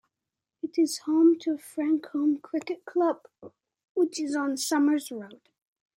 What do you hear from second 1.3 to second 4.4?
to Farncombe Cricket Club which is